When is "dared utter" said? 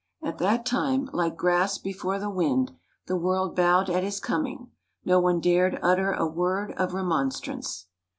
5.39-6.11